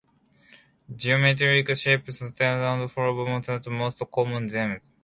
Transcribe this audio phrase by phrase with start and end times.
[0.95, 4.93] Geometric shapes, stars and flower motifs are the most common themes.